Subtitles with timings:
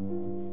[0.00, 0.49] あ。